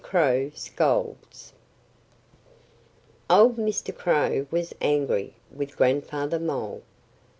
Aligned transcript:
CROW 0.03 0.49
SCOLDS 0.55 1.53
OLD 3.29 3.57
Mr. 3.57 3.95
Crow 3.95 4.47
was 4.49 4.73
angry 4.81 5.35
with 5.51 5.77
Grandfather 5.77 6.39
Mole. 6.39 6.81